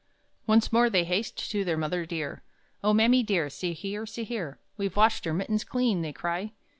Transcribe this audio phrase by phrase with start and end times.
[0.47, 2.41] Once more they haste to their mother dear;
[2.83, 6.53] "Oh mammy dear, see here, see here, We've washed our mittens clean!" they cry.